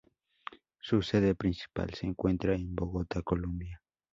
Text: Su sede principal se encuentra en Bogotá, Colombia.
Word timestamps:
Su 0.79 1.03
sede 1.03 1.35
principal 1.35 1.93
se 1.93 2.07
encuentra 2.07 2.55
en 2.55 2.73
Bogotá, 2.73 3.21
Colombia. 3.21 3.83